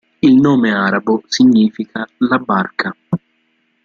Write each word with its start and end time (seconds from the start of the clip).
Il 0.19 0.33
nome 0.41 0.71
arabo 0.73 1.21
significa 1.27 2.03
"la 2.17 2.39
barca" 2.39 2.97